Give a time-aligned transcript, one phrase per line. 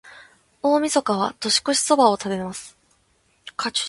[0.63, 2.75] 大晦日は、年越しそばを食べます。